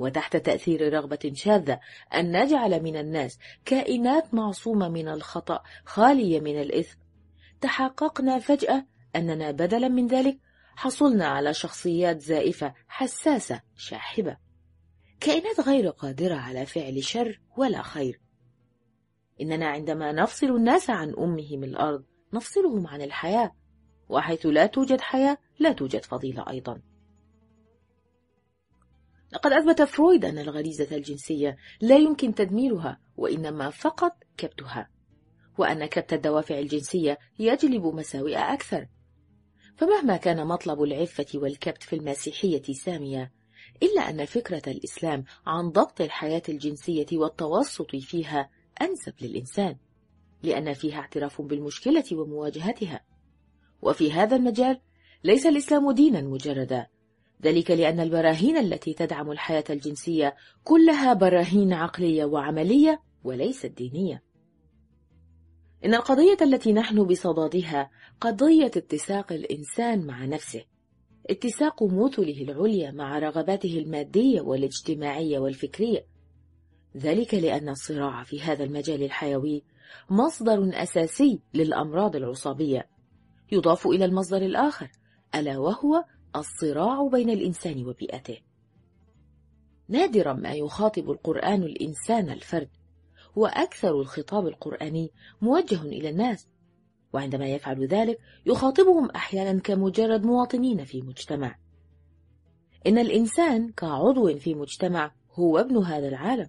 [0.00, 1.80] وتحت تأثير رغبة شاذة
[2.14, 6.98] أن نجعل من الناس كائنات معصومة من الخطأ خالية من الإثم.
[7.60, 8.86] تحققنا فجأة
[9.16, 10.38] أننا بدلا من ذلك.
[10.76, 14.36] حصلنا على شخصيات زائفة حساسة شاحبة.
[15.20, 18.20] كائنات غير قادرة على فعل شر ولا خير.
[19.40, 23.52] إننا عندما نفصل الناس عن أمهم الأرض نفصلهم عن الحياة
[24.08, 26.80] وحيث لا توجد حياة لا توجد فضيلة أيضا.
[29.32, 34.90] لقد أثبت فرويد أن الغريزة الجنسية لا يمكن تدميرها وإنما فقط كبتها
[35.58, 38.86] وأن كبت الدوافع الجنسية يجلب مساوئ أكثر.
[39.76, 43.32] فمهما كان مطلب العفة والكبت في المسيحية سامية
[43.82, 48.50] إلا أن فكرة الإسلام عن ضبط الحياة الجنسية والتوسط فيها
[48.82, 49.76] أنسب للإنسان
[50.42, 53.00] لأن فيها اعتراف بالمشكلة ومواجهتها.
[53.82, 54.80] وفي هذا المجال
[55.24, 56.86] ليس الإسلام دينا مجردا
[57.44, 64.22] ذلك لأن البراهين التي تدعم الحياة الجنسية كلها براهين عقلية وعملية وليست دينية.
[65.84, 70.64] إن القضية التي نحن بصددها قضية اتساق الإنسان مع نفسه
[71.30, 76.06] اتساق مثله العليا مع رغباته المادية والاجتماعية والفكرية.
[76.96, 79.62] ذلك لأن الصراع في هذا المجال الحيوي
[80.10, 82.88] مصدر أساسي للأمراض العصابية.
[83.52, 84.90] يضاف إلى المصدر الآخر
[85.34, 86.04] ألا وهو
[86.36, 88.38] الصراع بين الإنسان وبيئته.
[89.88, 92.68] نادرا ما يخاطب القرآن الإنسان الفرد
[93.36, 95.10] وأكثر الخطاب القرآني
[95.42, 96.48] موجه إلى الناس
[97.12, 101.58] وعندما يفعل ذلك يخاطبهم أحيانا كمجرد مواطنين في مجتمع.
[102.86, 106.48] إن الإنسان كعضو في مجتمع هو ابن هذا العالم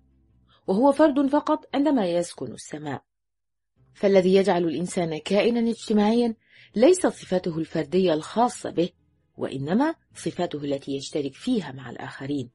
[0.68, 3.04] وهو فرد فقط عندما يسكن السماء.
[3.94, 6.36] فالذي يجعل الإنسان كائنا اجتماعيا
[6.76, 8.90] ليست صفاته الفردية الخاصة به
[9.42, 12.50] وإنما صفاته التي يشترك فيها مع الآخرين.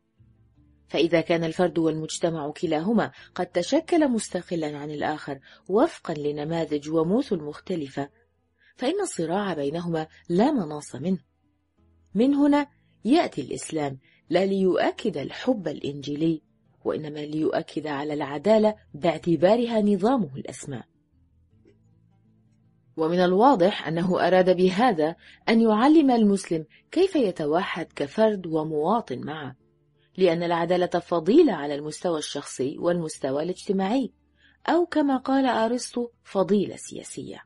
[0.89, 8.11] فإذا كان الفرد والمجتمع كلاهما قد تشكل مستقلا عن الآخر وفقا لنماذج وموثل مختلفة
[8.77, 11.19] فإن الصراع بينهما لا مناص منه.
[12.15, 12.67] من هنا
[13.05, 13.99] يأتي الإسلام
[14.31, 16.43] لا ليؤكد الحب الإنجيلي
[16.85, 20.96] وإنما ليؤكد على العدالة باعتبارها نظامه الأسماء.
[22.97, 25.17] ومن الواضح أنه أراد بهذا
[25.49, 29.57] أن يعلم المسلم كيف يتوحد كفرد ومواطن معه
[30.17, 34.13] لأن العدالة فضيلة على المستوى الشخصي والمستوى الاجتماعي
[34.69, 37.43] أو كما قال أرسطو فضيلة سياسية.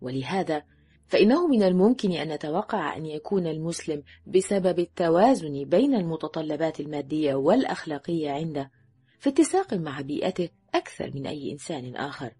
[0.00, 0.62] ولهذا
[1.06, 8.70] فإنه من الممكن أن نتوقع أن يكون المسلم بسبب التوازن بين المتطلبات المادية والأخلاقية عنده
[9.18, 12.34] في اتساق مع بيئته أكثر من أي إنسان آخر.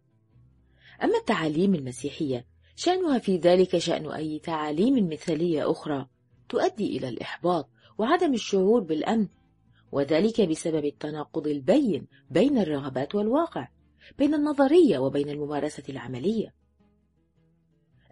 [1.02, 2.46] أما التعاليم المسيحية
[2.76, 6.08] شأنها في ذلك شأن أي تعاليم مثالية أخرى
[6.48, 7.68] تؤدي إلى الإحباط
[7.98, 9.28] وعدم الشعور بالأمن
[9.92, 13.68] وذلك بسبب التناقض البين بين الرغبات والواقع
[14.18, 16.54] بين النظرية وبين الممارسة العملية.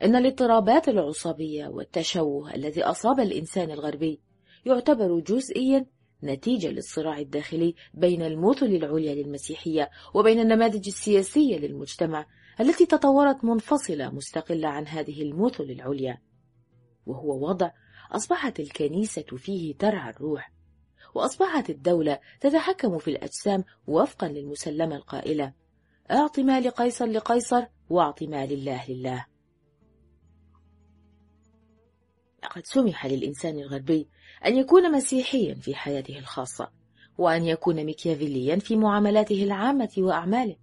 [0.03, 4.21] إن الاضطرابات العصبية والتشوه الذي أصاب الإنسان الغربي
[4.67, 5.87] يعتبر جزئيا
[6.25, 12.27] نتيجة للصراع الداخلي بين المثل العليا للمسيحية وبين النماذج السياسية للمجتمع
[12.61, 16.18] التي تطورت منفصلة مستقلة عن هذه المثل العليا
[17.07, 17.70] وهو وضع
[18.12, 20.53] أصبحت الكنيسة فيه ترعى الروح
[21.14, 25.53] وأصبحت الدولة تتحكم في الأجسام وفقا للمسلمة القائلة
[26.11, 29.27] أعط ما لقيصر لقيصر وأعط ما لله لله.
[32.45, 34.09] لقد سمح للإنسان الغربي
[34.47, 36.71] أن يكون مسيحيا في حياته الخاصة
[37.19, 40.57] وأن يكون ميكيافيليا في معاملاته العامة وأعماله.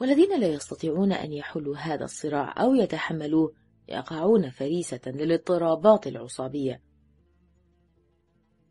[0.00, 3.52] والذين لا يستطيعون أن يحلوا هذا الصراع أو يتحملوه
[3.88, 6.82] يقعون فريسة للاضطرابات العصابية.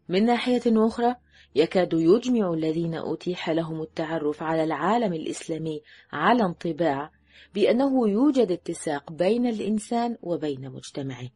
[0.09, 1.15] من ناحية أخرى
[1.55, 5.81] يكاد يجمع الذين أتيح لهم التعرف على العالم الإسلامي
[6.11, 7.11] على انطباع
[7.53, 11.29] بأنه يوجد اتساق بين الإنسان وبين مجتمعه.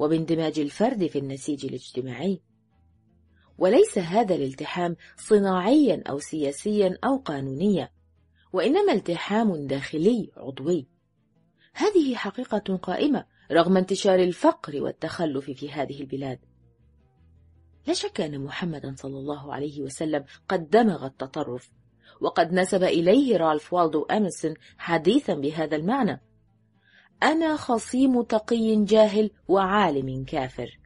[0.00, 2.40] وباندماج الفرد في النسيج الاجتماعي.
[3.58, 7.90] وليس هذا الالتحام صناعيا أو سياسيا أو قانونيا
[8.52, 10.88] وإنما التحام داخلي عضوي.
[11.74, 16.38] هذه حقيقة قائمة رغم انتشار الفقر والتخلف في هذه البلاد.
[17.86, 21.70] لا شك أن محمدا صلى الله عليه وسلم قد دمغ التطرف
[22.20, 26.29] وقد نسب إليه رالف والدو أميسون حديثا بهذا المعنى.
[27.22, 30.80] أنا خصيم تقي جاهل وعالم كافر.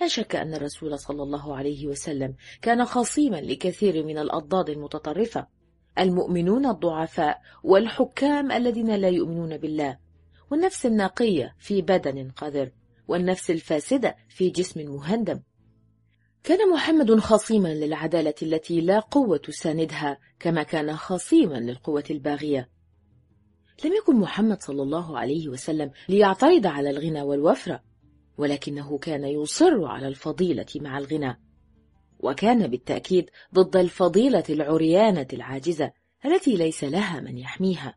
[0.00, 5.46] لا شك أن الرسول صلى الله عليه وسلم كان خصيما لكثير من الأضداد المتطرفة
[5.98, 9.98] المؤمنون الضعفاء والحكام الذين لا يؤمنون بالله
[10.50, 12.70] والنفس النقية في بدن قذر
[13.08, 15.40] والنفس الفاسدة في جسم مهندم.
[16.44, 22.73] كان محمد خصيما للعدالة التي لا قوة تساندها كما كان خصيما للقوة الباغية.
[23.84, 27.82] لم يكن محمد صلى الله عليه وسلم ليعترض على الغنى والوفرة
[28.38, 31.40] ولكنه كان يصر على الفضيلة مع الغنى
[32.20, 35.92] وكان بالتأكيد ضد الفضيلة العريانة العاجزة
[36.26, 37.94] التي ليس لها من يحميها.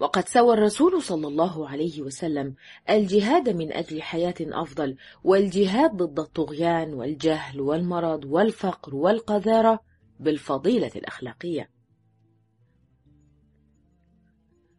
[0.00, 2.54] وقد سوى الرسول صلى الله عليه وسلم
[2.90, 9.80] الجهاد من أجل حياة أفضل والجهاد ضد الطغيان والجهل والمرض والفقر والقذارة
[10.20, 11.70] بالفضيلة الأخلاقية.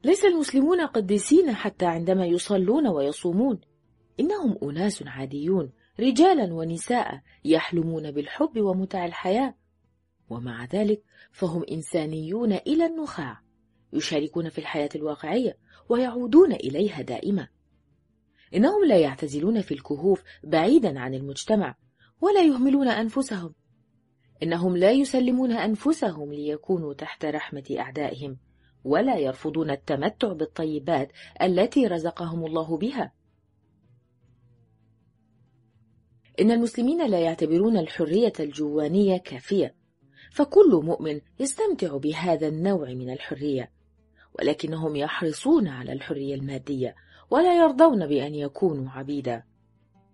[0.04, 3.60] ليس المسلمون قديسين حتى عندما يصلون ويصومون.
[4.20, 9.56] إنهم أناس عاديون رجالا ونساء يحلمون بالحب ومتع الحياة.
[10.30, 13.42] ومع ذلك فهم إنسانيون إلى النخاع
[13.94, 15.58] يشاركون في الحياة الواقعية
[15.90, 17.48] ويعودون إليها دائما.
[18.56, 21.76] إنهم لا يعتزلون في الكهوف بعيدا عن المجتمع
[22.22, 23.54] ولا يهملون أنفسهم.
[24.44, 28.38] إنهم لا يسلمون أنفسهم ليكونوا تحت رحمة أعدائهم.
[28.84, 31.12] ولا يرفضون التمتع بالطيبات
[31.42, 33.12] التي رزقهم الله بها.
[36.42, 39.76] إن المسلمين لا يعتبرون الحرية الجوانية كافية
[40.32, 43.72] فكل مؤمن يستمتع بهذا النوع من الحرية
[44.40, 46.96] ولكنهم يحرصون على الحرية المادية
[47.30, 49.44] ولا يرضون بأن يكونوا عبيدا.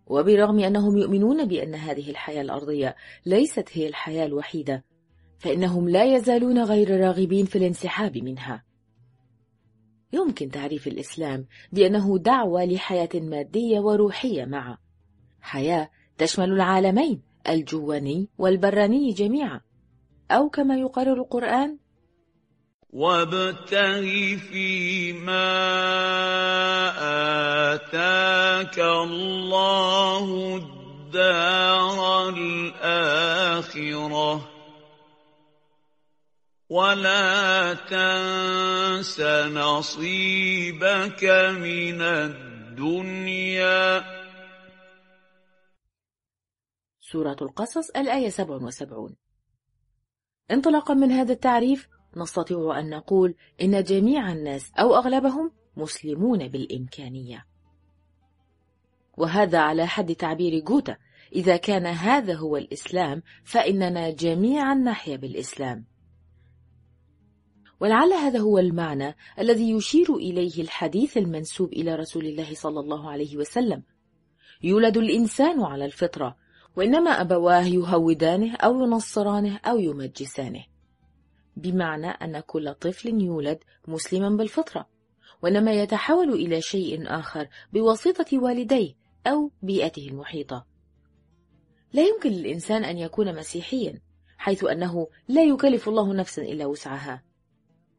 [0.07, 2.95] وبرغم أنهم يؤمنون بأن هذه الحياة الأرضية
[3.25, 4.83] ليست هي الحياة الوحيدة
[5.39, 8.63] فإنهم لا يزالون غير راغبين في الانسحاب منها.
[10.13, 14.77] يمكن تعريف الإسلام بأنه دعوة لحياة مادية وروحية معا.
[15.41, 19.61] حياة تشمل العالمين الجواني والبراني جميعا.
[20.31, 21.77] أو كما يقرر القرآن
[22.89, 24.01] وابتغ
[24.37, 25.51] فيما
[27.73, 33.35] آتاك الله الدار الآخرة.
[36.69, 39.21] ولا تنس
[39.53, 41.23] نصيبك
[41.61, 44.03] من الدنيا.
[47.01, 49.15] سورة القصص الآية 77
[50.51, 51.87] انطلاقا من هذا التعريف
[52.17, 57.45] نستطيع أن نقول إن جميع الناس أو أغلبهم مسلمون بالإمكانية.
[59.17, 60.97] وهذا على حد تعبير جوتا
[61.35, 65.94] إذا كان هذا هو الإسلام فإننا جميعا نحيا بالإسلام.
[67.79, 73.37] ولعل هذا هو المعنى الذي يشير إليه الحديث المنسوب إلى رسول الله صلى الله عليه
[73.37, 73.83] وسلم.
[74.63, 76.35] يولد الإنسان على الفطرة
[76.75, 80.63] وإنما أبواه يهودانه أو ينصرانه أو يمجسانه.
[81.57, 84.87] بمعنى أن كل طفل يولد مسلما بالفطرة
[85.41, 88.93] وإنما يتحول إلى شيء آخر بواسطة والديه
[89.27, 90.65] أو بيئته المحيطة.
[91.93, 94.01] لا يمكن للإنسان أن يكون مسيحيا
[94.37, 97.23] حيث أنه لا يكلف الله نفسا إلا وسعها.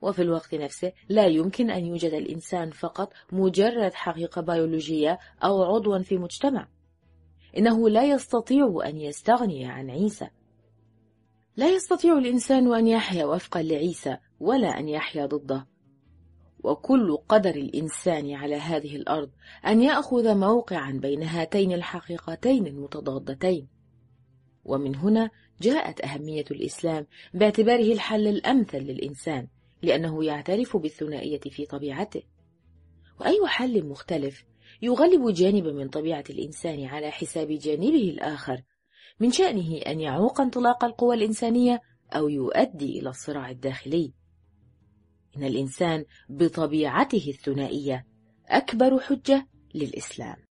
[0.02, 6.18] وفي الوقت نفسه لا يمكن أن يوجد الإنسان فقط مجرد حقيقة بيولوجية أو عضوا في
[6.18, 6.68] مجتمع.
[7.56, 10.28] إنه لا يستطيع أن يستغني عن عيسى.
[11.56, 15.66] لا يستطيع الإنسان أن يحيا وفقا لعيسى ولا أن يحيا ضده.
[16.64, 19.30] وكل قدر الإنسان على هذه الأرض
[19.66, 23.68] أن يأخذ موقعا بين هاتين الحقيقتين المتضادتين.
[24.64, 25.30] ومن هنا
[25.60, 29.48] جاءت أهمية الإسلام باعتباره الحل الأمثل للإنسان.
[29.82, 32.22] لأنه يعترف بالثنائية في طبيعته.
[33.20, 34.44] وأي حل مختلف
[34.82, 38.62] يغلب جانب من طبيعة الإنسان على حساب جانبه الآخر
[39.20, 41.80] من شأنه أن يعوق انطلاق القوى الإنسانية
[42.12, 44.12] أو يؤدي إلى الصراع الداخلي.
[45.36, 48.06] إن الإنسان بطبيعته الثنائية
[48.48, 50.45] أكبر حجة للإسلام.